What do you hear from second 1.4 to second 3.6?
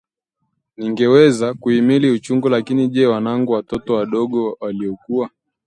kuhimili uchungu lakini je wanangu?